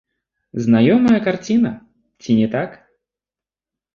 Знаёмая 0.67 1.19
карціна, 1.27 1.71
ці 2.27 2.37
не 2.39 2.47
так? 2.57 2.69